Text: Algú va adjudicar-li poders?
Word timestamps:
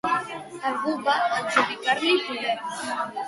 Algú 0.69 0.93
va 1.09 1.17
adjudicar-li 1.41 2.17
poders? 2.31 2.81